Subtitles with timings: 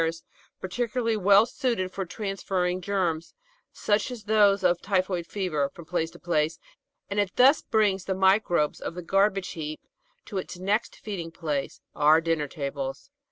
[0.01, 3.33] II— 16 Natural History 537 particularly well suited for transferring germs,
[3.71, 6.57] such as those of typhoid fever, from place to place,
[7.07, 9.79] and it thus brings the microbes of the garbage heap
[10.25, 13.11] to its next feeding place, our dinner tables.